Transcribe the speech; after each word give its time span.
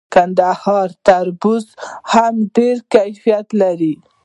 د 0.03 0.03
کندهار 0.15 0.89
تربوز 1.07 1.65
هم 2.11 2.33
ډیر 2.55 2.77
کیفیت 2.93 3.47
لري. 3.61 3.95